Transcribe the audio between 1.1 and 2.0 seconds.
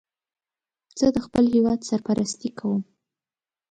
د خپل هېواد